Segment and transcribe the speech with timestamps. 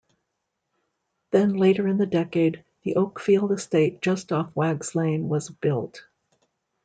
[1.29, 6.03] Then later in the decade the Oakfield Estate just off Whaggs Lane was built.